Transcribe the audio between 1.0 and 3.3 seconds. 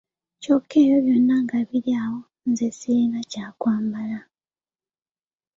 byonna nga biri awo, nze sirina